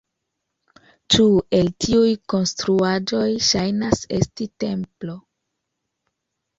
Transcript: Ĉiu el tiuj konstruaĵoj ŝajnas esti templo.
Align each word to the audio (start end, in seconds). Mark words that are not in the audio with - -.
Ĉiu 1.15 1.27
el 1.57 1.69
tiuj 1.85 2.09
konstruaĵoj 2.35 3.29
ŝajnas 3.51 4.05
esti 4.23 4.53
templo. 4.67 5.23